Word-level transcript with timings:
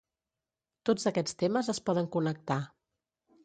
Tots 0.91 1.05
aquests 1.11 1.39
temes 1.43 1.71
es 1.77 1.85
poden 1.91 2.11
connectar. 2.19 2.61